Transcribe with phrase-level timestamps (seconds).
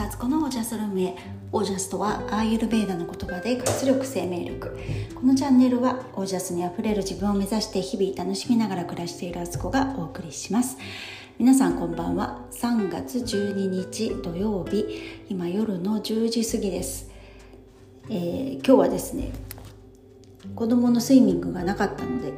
[0.00, 1.14] ス敦子のオージャスルームへ
[1.52, 4.78] オージャスとはアーユルベーダの言葉で活力生命力。
[5.14, 10.78] このチャンネルはオージャスにあふれる自分を目指して日々楽しみながら暮らしている敦子がお送りします。
[11.38, 12.46] 皆さんこんばんは。
[12.50, 14.86] 3月12日土曜日
[15.28, 17.10] 今夜の10時過ぎです、
[18.08, 19.32] えー、今日はですね
[20.54, 22.32] 子供のスイミングがなかったので、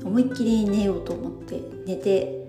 [0.00, 2.40] うん、思いっきり寝ようと思って寝て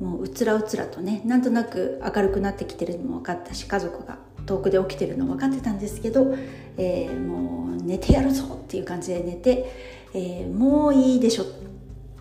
[0.00, 6.34] もううつらうつらとねなんとなく明るくなってきてるのも分かったし家族が遠くで起きてるの分かってたんですけど、
[6.76, 9.72] えー、もう寝てやるぞっていう感じで寝て、
[10.14, 11.44] えー、もういいでしょ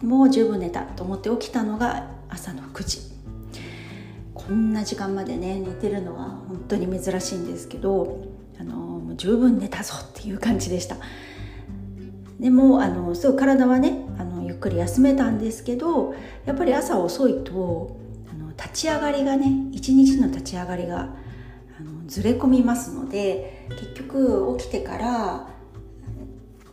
[0.02, 3.18] もう十分寝たと思って起きたのが朝の9時。
[4.34, 8.24] こんな時間までね寝てるのは本当に珍しいんですけど
[8.58, 10.96] あのもう十分寝たぞっていう感じでした。
[12.40, 14.24] でもあのすごい体はねあ
[14.58, 17.98] っくり休めたんですけどやっぱり朝遅いと
[18.30, 21.16] あの立ち上がりがね一日の立ち上がりが
[21.80, 25.48] あのずれ込みますので結局起きてから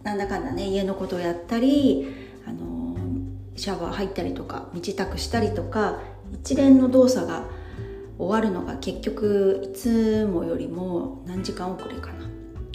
[0.02, 2.14] なんだかんだね家のことをやったり
[2.46, 2.96] あの
[3.56, 6.00] シャワー入ったりとか身支度したりとか
[6.32, 7.46] 一連の動作が
[8.18, 12.24] 終わるのが結局いつもよりも何時間遅れかな。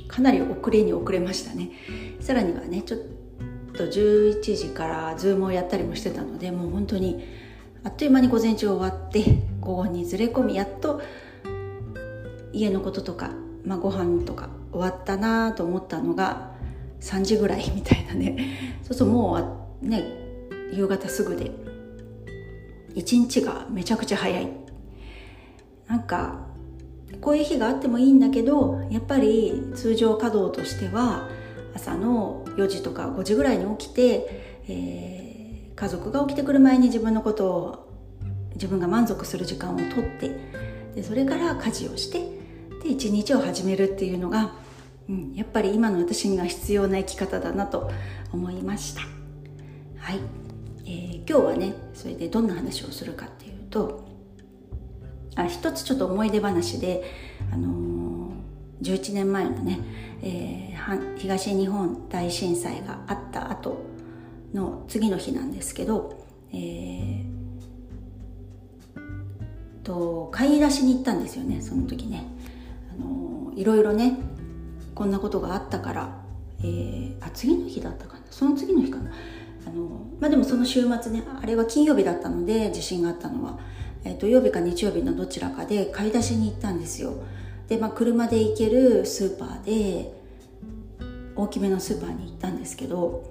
[0.07, 1.71] かなり遅れに遅れましたね。
[2.19, 3.18] さらにはねちょっと
[3.79, 7.23] と11時からズームをやったりもしてたのでもう本当に
[7.85, 9.23] あっという間に午前中終わって
[9.61, 11.01] 午後にずれ込みやっと
[12.51, 13.31] 家のこととか、
[13.63, 16.51] まあ、ご飯とか終わったなと思ったのが
[16.99, 18.37] 3時ぐらいみたいなね。
[18.83, 20.03] そうするともうね
[20.73, 21.51] 夕方すぐで
[22.95, 24.47] 一日がめちゃくちゃ早い。
[25.87, 26.47] なんか
[27.21, 31.27] こういう日があってもいいんだけどやっぱり通常稼働としては
[31.75, 37.89] 朝の4時とか5時ぐらいに起きて、えー、家族が起きてくる前に自分のことを
[38.53, 39.87] 自分が満足する時間をとっ
[40.19, 40.35] て
[40.95, 42.19] でそれから家事をして
[42.83, 44.53] で一日を始めるっていうのが、
[45.07, 47.91] うん、やっぱり今の私には必要な生き方だなと
[48.31, 49.01] 思いました。
[49.97, 50.19] はい、
[50.85, 54.07] えー、今日はねそれでどんな話をするかっていうと
[55.35, 57.03] あ一つちょっと思い出話で
[57.51, 57.69] あの、
[58.81, 59.79] 11年前のね、
[60.21, 60.69] えー
[61.17, 63.77] 東日本大震災があった後
[64.53, 67.23] の次の日なんですけど、えー、
[69.83, 72.23] と買い出しに行ったんですよねその時ね、
[72.91, 74.17] あのいろいろね
[74.95, 76.21] こんなことがあったから、
[76.61, 78.23] えー、あ次の日だったかな。
[78.31, 79.11] その次の日かな。
[79.67, 83.59] あのまあでもその週末ねあれは金曜日だったので地震があったのは、
[84.03, 87.13] えー、土曜日か日曜日のどちらかで買い出しに行ったんですよ。
[87.69, 90.11] で、まあ、車で行けるスーパーで
[91.35, 93.23] 大きめのスーパーに行ったんですけど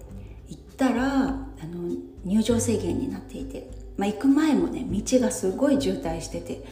[0.48, 1.32] 行ったらあ
[1.66, 1.94] の
[2.24, 6.64] 入場制限になっていて、まあ、行く前もね道がすごい渋滞してて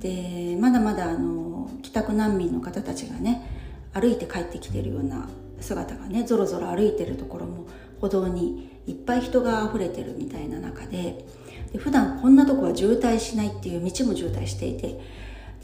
[0.00, 3.48] でまだまだあの帰宅難民の方たちがね
[3.92, 5.28] 歩いて帰ってきてるような
[5.60, 7.66] 姿がねぞろぞろ歩いてるところも
[8.00, 11.24] 歩道にいっぱい人が溢れてるみたいな中で
[11.72, 15.00] で普段こんなとこは渋滞しないっていう道も渋滞していて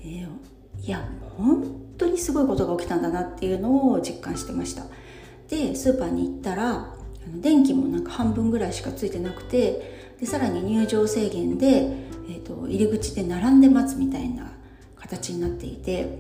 [0.02, 0.26] で
[0.82, 1.64] いや本
[1.96, 4.84] 当にすごいことが起きたんだなっていうのを実感してました。
[5.48, 6.94] でスーパーに行ったら
[7.40, 11.66] 電気もなんか半分ぐらいしかついてなくてでさらに入場制限で、
[12.28, 14.52] えーと、入り口で並んで待つみたいな
[14.96, 16.18] 形になっていて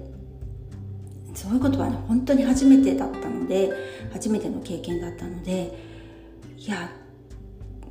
[1.34, 3.72] そういうことはね本当に初めてだったので
[4.12, 5.78] 初めての経験だったので
[6.58, 6.90] いや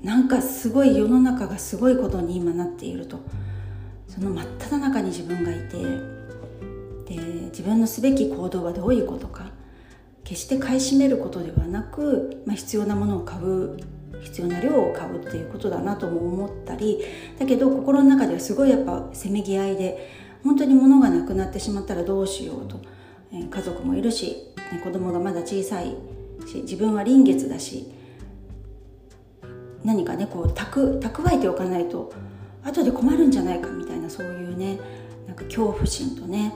[0.03, 3.20] なんかすごい世の中がすごいことに今なっていると。
[4.12, 5.78] その真っ只中に自分がいて
[7.06, 7.16] で
[7.50, 9.52] 自分のすべき行動はどういうことか。
[10.24, 13.78] 決して買い占めることではなく、まあ、必要なものを買う
[14.22, 17.03] 必要な量を買うっていうことだなとも思ったり
[17.40, 20.09] だけど心の中ではすごいやっぱせめぎ合いで
[20.44, 22.79] 本当に物がなくなってしまったらどうしようと、
[23.34, 25.96] えー、家族もいるし、ね、子供がまだ小さい
[26.47, 27.91] し自分は臨月だし
[29.84, 32.14] 何かねこう蓄蓄えておかないと
[32.64, 34.79] 後で困るんじゃないかみたいなそういうね
[35.28, 36.53] なんか恐怖心とね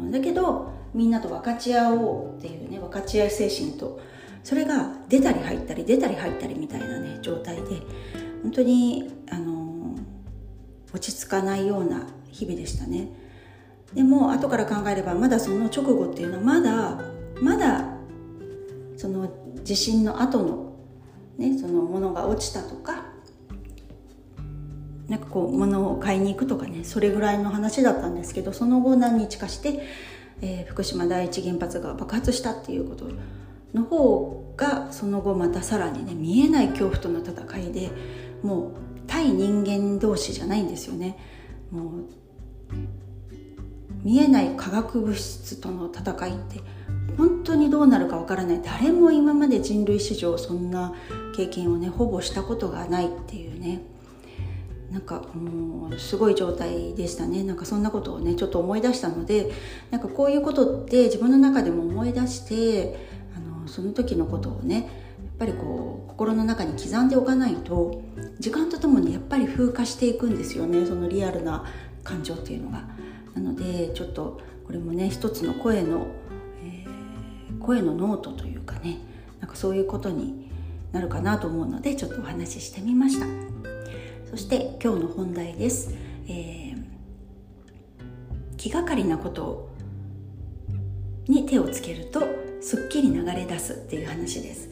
[0.00, 4.00] あのだけどみんなと分かち合おうっていうね分かち合い精神と
[4.42, 7.62] それが出たり入ったり出たり入ったりみたいなね状態で
[8.42, 9.96] 本当にあの
[10.92, 13.08] 落ち着かないような日々でしたね。
[13.94, 17.00] でも後から考えればまだその直後っていうのはまだ
[17.40, 17.84] まだ
[18.96, 19.30] その
[19.64, 20.72] 地震の後の
[21.38, 23.07] ねそのものが落ちたとか
[25.08, 29.82] なんかこう物を買いに行くとかねそれぐらいの話だったんですけどその後何日かして、
[30.42, 33.06] えー、福島第一原発が爆発したっていうこと
[33.72, 37.90] の方がその後またさらにね見えない恐怖との戦いで
[38.42, 38.72] もう
[39.06, 41.16] 対人間同士じゃないんですよね。
[41.70, 42.04] もう
[44.04, 46.60] 見えない化学物質との戦いって
[47.16, 48.60] 本当にどうなるかわからない。
[48.62, 50.94] 誰も今まで人類史上そんな
[51.34, 53.80] 経験をねほぼしたことがないっていうね。
[54.90, 57.42] なんかもうすごい状態でしたね。
[57.44, 59.50] なんかそんなことをねちょっと思い出したので
[59.90, 62.96] なんかこういうことって自分の中でも思い出して
[63.36, 64.86] あのその時のことをねやっ
[65.38, 68.02] ぱりこう心の中に刻んでおかないと
[68.40, 70.86] 時間とともにやっぱり風化していくんですよね。
[70.86, 71.64] そのリアルな
[72.02, 72.84] 感情っていうのが。
[73.34, 76.06] なのでちょっとこれもね一つの声の
[76.64, 76.84] え
[77.60, 78.98] 声のノートというかね
[79.40, 80.50] なんかそういうことに
[80.92, 83.77] なるかなと思うのでちょっとお話ししてみました。
[84.30, 85.94] そして今日の本題です、
[86.28, 86.76] えー、
[88.56, 89.70] 気がかりなこと
[91.26, 92.22] に手をつけると
[92.60, 94.68] すっきり流れ出すっていう話です。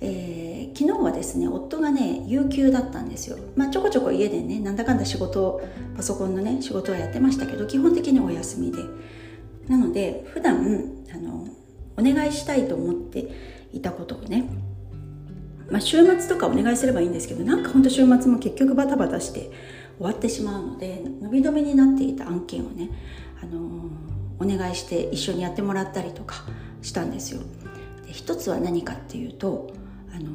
[0.00, 5.62] えー、昨日はですね夫がね有給だったんですよ、まあ、ちょこちょこ家でねなんだかんだ仕事
[5.96, 8.78] パソコンのね仕事はやってましたけど基本的にお休みで。
[9.68, 10.56] なので普段
[11.12, 11.48] あの
[11.96, 13.28] お願いしたいと思って
[13.72, 14.45] いたことをね
[15.70, 19.50] まあ、週末とかお願いすればいいんですけどなんかほんと週末も結局バタバタして
[19.98, 22.90] 終わってしまうので伸び伸びになっていた案件をね、
[23.42, 26.44] あのー、お願いして一緒にやってもらったりとか
[26.82, 27.40] したんですよ。
[28.06, 29.72] で一つは何かっていうと、
[30.12, 30.28] あのー、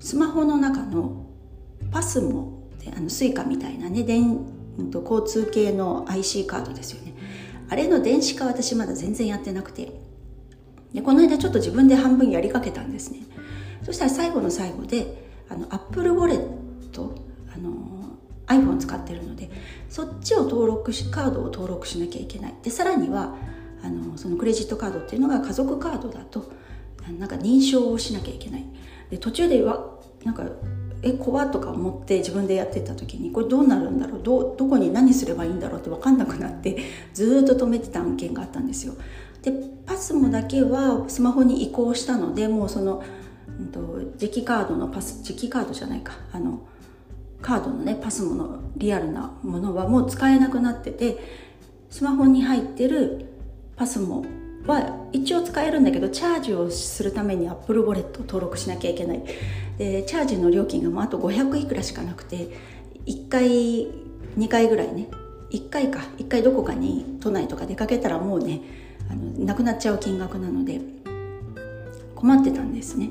[0.00, 1.26] スマホの中の
[1.90, 2.60] パスモ
[2.96, 4.46] あのスイカみたいなね電
[4.78, 7.14] 交通系の IC カードですよね
[7.68, 9.92] あれの電子化私まだ全然やってなくて
[10.94, 13.20] でこの間ちょっと自分で半分やりかけたんですね
[13.82, 16.46] そしたら最後の最後であの Apple ウォレッ
[16.92, 17.14] ト
[17.54, 17.70] あの
[18.46, 19.50] iPhone 使ってるので
[19.88, 22.54] そっちを登録しカードを登録しなきゃいけない。
[22.62, 23.36] でさらには
[23.82, 26.50] あのそのクレジットカードっていうのが家族カードだと
[27.18, 28.64] なんか認証をしなきゃいけない。
[29.10, 30.44] で途中でわなんか
[31.02, 34.22] え怖とか思って自分でやってた時にこれどうなるんだろう？
[34.22, 36.76] どどこに何すればいいんだろうって分かんなくなって
[37.14, 38.94] ずっと止めてた案件があったんですよ。
[39.42, 39.52] で
[39.86, 43.02] パスモだけはスマホに移行したのでもうその、
[43.58, 43.80] うんと、
[44.18, 46.14] 磁気カードのパス磁気カードじゃないか。
[46.32, 46.60] あの
[47.42, 51.16] カードのねパスモのリアルなものはもう使えなくなってて
[51.88, 53.26] スマホに入ってる
[53.76, 54.24] パスモ
[54.66, 59.24] は一応使えるんだけどチャージをするために Apple ウォレットを登録しなきゃいけない。
[59.78, 62.48] でチャージの料金がもうあと500いくらしかなくて
[63.06, 63.86] 1回
[64.36, 65.08] 2回ぐらいね。
[65.50, 66.00] 1回か。
[66.18, 68.60] 1回どこかに都内とか出かけたらもうね
[69.10, 70.80] あのなくなっちゃう金額なので
[72.14, 73.08] 困ってたんですね。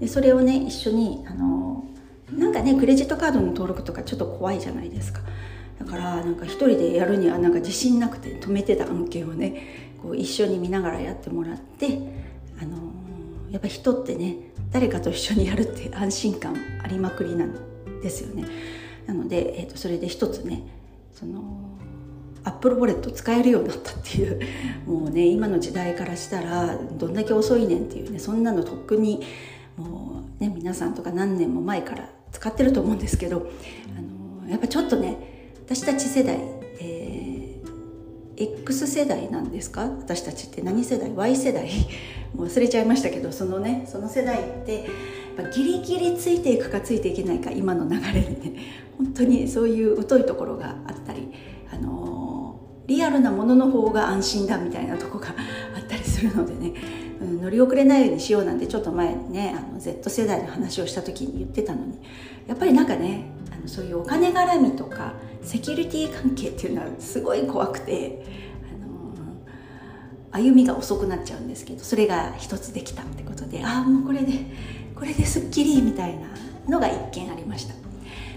[0.00, 1.84] でそれをね一緒にあの
[2.32, 5.20] なんかねクレジットカードの登録とかちょっと怖いじゃないですか。
[5.78, 11.98] だからなんか一人でやるにはなんか自信なくて止めてた案件をねこう一緒に見ながらやってもらって
[12.60, 12.78] あの
[13.50, 14.36] やっぱ人ってね
[14.72, 18.44] 誰かと一緒にやるって安心感ありまくりなんですよね。
[19.06, 20.62] なので、えーと、それで一つね
[21.12, 21.42] その
[22.42, 24.40] アップルウォレット使えるようになったっていう
[24.86, 29.22] もうね今の時代からしたらどんだけ遅いねんっていうねそんなのとっくに
[29.76, 33.50] もうね皆さんとか何年も前から使ってると思うんですけど
[33.96, 35.16] あのやっぱちょっとね
[35.66, 36.38] 私たち世代、
[36.80, 39.82] えー、X 世代なんですか？
[39.82, 41.68] 私たちって何世代？Y 世代？
[42.34, 44.88] も う忘れちゃいましたけどそのねその世代って
[45.54, 48.86] ギリギリついていくかついていけないか今の流れでね。
[48.96, 51.30] 本当にそういう疎いところがあったり、
[51.70, 55.28] あのー、リアルなものの方が安心だみたいなとこが
[55.76, 56.74] あったりするのでね、うん、
[57.46, 61.96] 乗り遅れないようにしようなんてちょっと前にねあの Z 世代の話をした時に言ってたのに
[62.48, 68.46] やっぱりなんかねあのそういうお金絡みとかセキュリティ関係っていうのはすごい怖くて。
[70.32, 74.32] あの歩みが遅くなっちゃうんですけどそれが一つできたってことでああもうこれで
[74.94, 76.26] これですっきりみたいな
[76.68, 77.74] のが一件ありました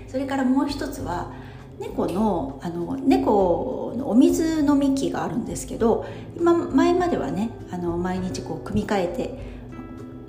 [0.08, 1.34] それからもう一つは
[1.80, 6.06] 猫のあの猫のお水飲み器があるんですけど
[6.38, 9.50] 今前まではねあの毎日こう組み替えて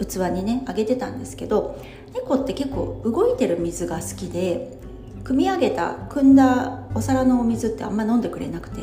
[0.05, 1.79] 器にねあげてたんですけど
[2.15, 4.79] 猫って結構動いてる水が好きで
[5.25, 8.83] 汲み上げた汲んだお皿のお水ってあんま飲んでくれなくて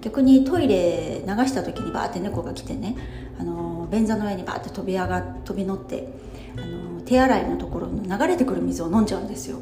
[0.00, 2.96] 逆にトイレ流した時にバーって猫が来てね
[3.38, 6.08] あの便座の上にバーって飛び上が飛び乗って
[6.56, 9.58] あの手洗いのところの流れてくる水を飲んじゃうんですよ。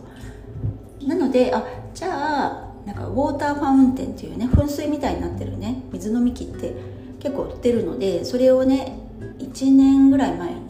[1.06, 6.74] なのであじゃあなんかウォーターファウンテンっていうね噴水みたいになってるね水飲み器って
[7.20, 8.98] 結構売ってるのでそれをね
[9.38, 10.60] 1年ぐらい前に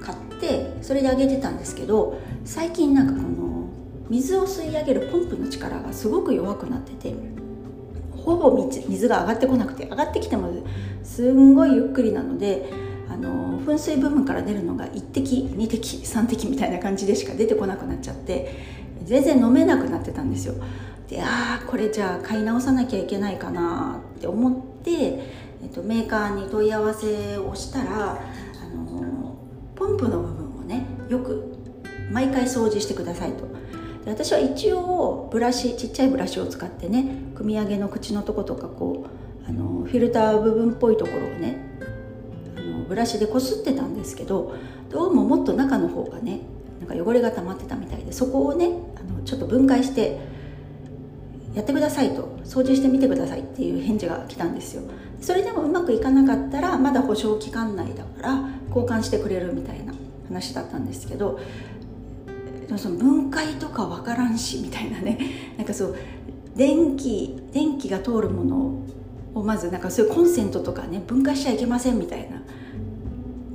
[0.00, 3.68] 買ってそれであげてたんですけど最近なんかこの
[4.08, 7.14] 水を吸い上げるポンプの力がすごく弱くなってて
[8.16, 10.52] ほぼ水が上がってこなくて上がってきても
[11.04, 12.70] すんごいゆっくりなので
[13.08, 18.75] あの噴水部分から出るのが1滴2滴3滴みたいな感じでしか出てこなくなっちゃって
[19.06, 20.54] 全然飲めなくなってたんですよ。
[21.08, 29.36] でああこれじゃあ買い直さなきゃいけないかなって思って、えっと、メーカーに問い合わせをしたらあの
[29.76, 31.54] ポンプの部分をねよく
[32.10, 33.46] 毎回掃除してくださいと。
[34.04, 41.58] で私は一応ブラシちっちゃいブラシを使ってね組み上げの口のとことかこうあのフィルター部分っぽいところをね
[42.56, 44.54] あのブラシでこすってたんですけど
[44.90, 46.40] どうももっと中の方がね
[46.80, 48.70] なんか汚れが溜まってたみたいでそこをね
[49.26, 50.18] ちょっと分解して
[51.54, 54.82] やってくださいと掃除してみてくださいっていう返事が来たんですよ。
[55.20, 59.94] それでもうまくいかなかったらまだ保証期間内だから交換してくれるみたいな
[60.28, 61.40] 話だったんですけど
[62.76, 65.18] その分解とか分からんしみたいなね。
[65.56, 65.96] なんかそう
[66.54, 68.74] 電気電気が通るもの
[69.34, 72.42] をまずなんかそういうコンセントとかね分解しちゃいけませんみたいな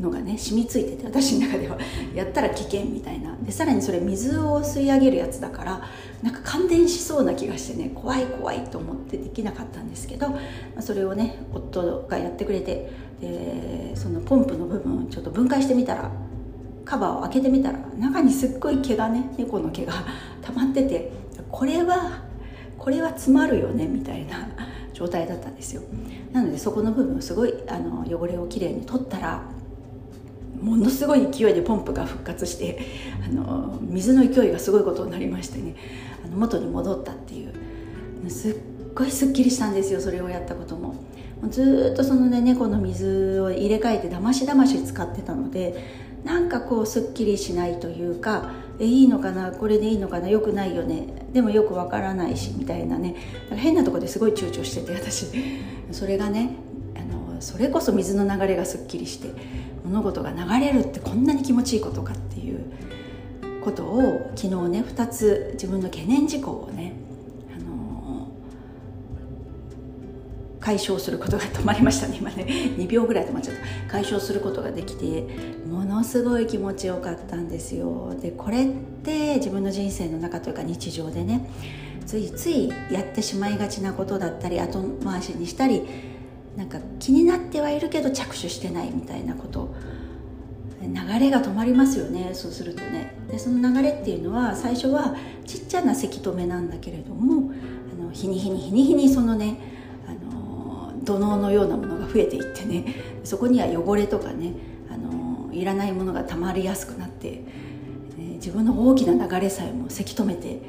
[0.01, 1.77] のがね染みついてて私の中では。
[2.13, 3.35] やったら危険みたいな。
[3.41, 5.81] でさらにそれ水を吸い上げるやつだから
[6.21, 10.27] なんか感電しそうな気がしてね怖い怖いと思ってできなかったんですけど
[10.79, 16.11] それをね夫がやってくれてでそのポンプの部分をちょっと分解してみたら
[16.85, 19.93] カバーを開けてみたら中にすっごい毛がね猫の毛が
[20.41, 21.11] 溜まってて
[21.49, 22.23] これは
[22.77, 24.49] これは詰まるよねみたいな
[24.93, 25.81] 状態だったんですよ。
[26.31, 29.41] なのでそこの部分すごいあの汚れをきれいに取ったら
[30.61, 32.79] ものすごい勢いでポンプが復活して
[33.25, 35.75] あの水の勢いがすごいことになりましてね
[36.23, 37.53] あの元に戻ったっていう。
[38.29, 38.55] すっ
[38.93, 40.95] ごいすっきりしたんですよそれをやったことも。
[41.49, 45.83] ずっとそのね猫の水を入れ替えてだましだまし使ってたので
[46.23, 53.15] なんかこうすっきりしないというかえいいのかなこれでいいのかなよくないよねでもよくわからないしみたいなね。
[53.55, 55.27] 変なとこですごい躊躇してて私。
[55.91, 56.57] それがね
[56.95, 59.29] あのそれこそ水の流れがすっきりして
[59.91, 62.63] 物事が流れるってこんなに気持ちいいことかっていう
[63.63, 66.93] ことを昨日ね2つ自分の懸念事項をね
[67.53, 68.29] あの
[70.61, 72.17] 解消することが止まりましたね。
[72.17, 72.45] 今ね
[72.77, 73.91] 2秒ぐらい止まっちゃった。
[73.91, 75.27] 解消することができて
[75.69, 78.15] ものすごい気持ちよかったんですよ。
[78.21, 78.67] でこれっ
[79.03, 81.49] て自分の人生の中というか日常でね
[82.05, 85.83] ついついやってしまいがちなことだったり後回しにしたり
[86.57, 89.73] なんか気になってはいるけど着手してないみたいなこと。
[90.81, 93.15] 流れが止まりますよねそうするとね。
[93.29, 95.15] でその流れっていうのは最初は
[95.45, 97.51] ちっちゃなせき止めなんだけれども
[97.93, 99.59] あの日に日に日に日にそのね
[101.03, 102.85] 土のうのようなものが増えていってね
[103.23, 104.53] そこには汚れとかね
[104.89, 107.43] あのいらないものがたまりやすくなって、
[108.19, 110.61] え、自分の大きな流れさえもせき止めて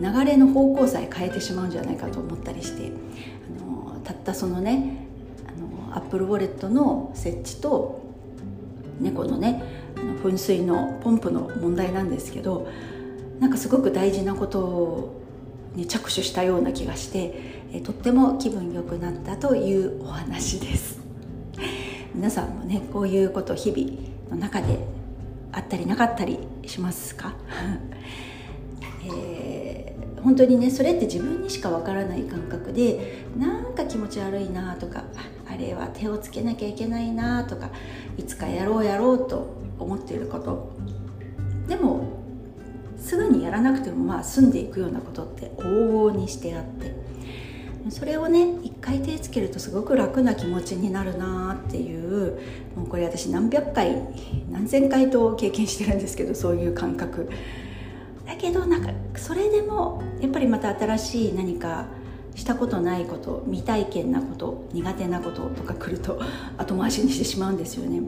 [0.00, 2.92] 流れの方向さえ変えてしまうんじゃないかと思ったりして
[3.60, 5.07] あのたったそのね
[5.92, 8.00] アップルウォレットの設置と
[9.00, 9.62] 猫のね
[10.22, 12.68] 噴水のポンプの問題なんですけど
[13.40, 15.18] なんかすごく大事なこと
[15.74, 20.98] に着手したような気がしてとっても気分良くなったというお話です。
[22.14, 24.78] 皆さんもねこういうこと日々の中で
[25.52, 27.34] あったりなかったりしますか、
[29.06, 35.04] えー、本当にねそれって自分にしかわからない感覚でなんか気持ち悪いなとか
[35.58, 37.70] れは手をつけなきゃいけないなとか
[38.16, 40.70] いつかやろうやろうと思っていること。
[41.68, 42.16] でも
[42.96, 47.08] すぐにやらなくてもまあ済んでいくようなことって往々にしてあって。
[47.90, 52.38] それをね一回手つけるとすごく楽な気持ちになるなっていう
[52.76, 54.02] もうこれ私何百回
[54.50, 57.30] 何千回と経験してるんですけどそういう感覚。
[58.26, 61.86] だけどなんかそれでもやっぱりまた新しい何か
[62.38, 66.20] したことないこと未体験なこと苦手なこととか来ると
[66.56, 68.00] 後回しにしてしまうんですよね。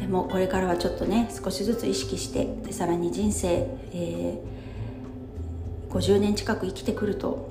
[0.00, 7.48] でもこれからはちょっとね少しずつ意識してでさらに人生、えー、50年近く生きてくると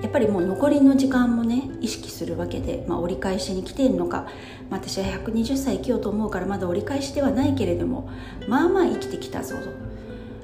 [0.00, 4.28] やっぱりもう残りの時間もね意識するわけで、まあ、折り返しに来ているのか、
[4.70, 8.08] まあ、私は120歳生きようと思うからまだ折り返しではないけれども
[8.48, 9.56] まあまあ生きてきたぞ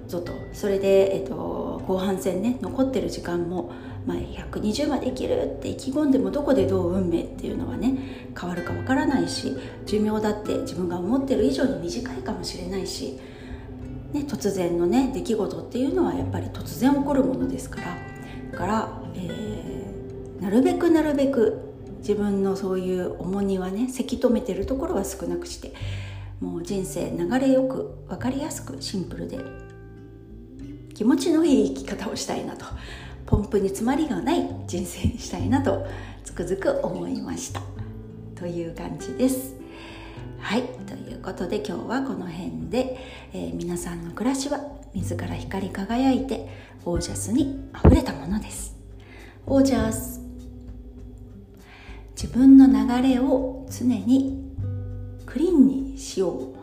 [0.09, 0.33] ぞと。
[0.53, 3.71] それで、えっと、後半戦ね残ってる時間も、
[4.09, 13.21] まあ、120まで生きるって意気込んでもどこでどう運命っていうのはね変わるかわからないし寿命だって自分が思ってる以上に短いかもしれないし、
[14.15, 17.99] ね、突然のね出来事っていうのはやっぱり突然起こるものですから。
[18.51, 25.75] だから、えー、なるべくなるべく自分のそういう重荷はねせき止めてるところは少なくして
[26.41, 29.39] もう人生流れよく分かりやすくシンプルで
[30.95, 32.65] 気持ちのいい生き方をしたいなと。
[33.29, 35.87] ポンプに詰まりがない人生にしたいなと
[36.25, 37.61] つくづく思いました。
[38.35, 39.55] という感じです。
[40.39, 40.63] はい。
[40.63, 42.97] ということで今日はこの辺で、
[43.35, 44.61] えー、皆さんの暮らしは
[44.95, 46.49] 自ら光り輝いて
[46.87, 48.75] オージャスにあふれたものです。
[49.45, 50.23] オージャス
[52.13, 54.43] 自分の流れを常に
[55.27, 56.58] クリーンにしよう。